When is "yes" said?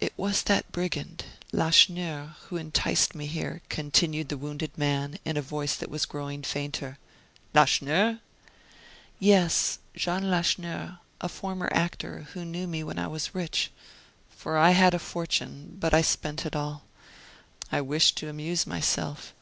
9.20-9.78